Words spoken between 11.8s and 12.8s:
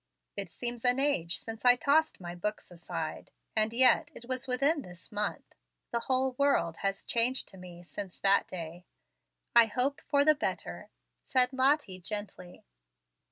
gently.